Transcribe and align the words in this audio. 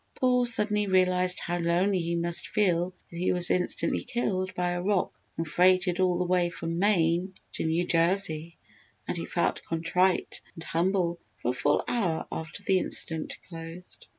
Paul 0.15 0.45
suddenly 0.45 0.87
realised 0.87 1.41
how 1.41 1.59
lonely 1.59 1.99
he 1.99 2.15
must 2.15 2.47
feel 2.47 2.95
if 3.11 3.19
he 3.19 3.31
was 3.31 3.51
instantly 3.51 4.03
killed 4.03 4.51
by 4.55 4.71
a 4.71 4.81
rock 4.81 5.13
and 5.37 5.47
freighted 5.47 5.99
all 5.99 6.17
the 6.17 6.25
way 6.25 6.49
from 6.49 6.79
Maine 6.79 7.35
to 7.53 7.65
New 7.65 7.85
Jersey, 7.85 8.57
and 9.07 9.15
he 9.15 9.25
felt 9.27 9.61
contrite 9.63 10.41
and 10.55 10.63
humble 10.63 11.19
for 11.37 11.49
a 11.49 11.53
full 11.53 11.83
hour 11.87 12.25
after 12.31 12.63
the 12.63 12.79
incident 12.79 13.37
closed. 13.47 14.07